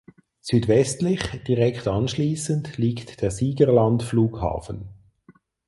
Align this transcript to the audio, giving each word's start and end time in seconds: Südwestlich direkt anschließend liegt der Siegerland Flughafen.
Südwestlich 0.39 1.21
direkt 1.47 1.87
anschließend 1.87 2.75
liegt 2.79 3.21
der 3.21 3.29
Siegerland 3.29 4.01
Flughafen. 4.01 4.89